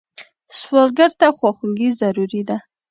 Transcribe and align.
سوالګر 0.57 1.11
ته 1.19 1.27
خواخوږي 1.37 1.89
ضروري 2.01 2.41
ده 2.47 2.57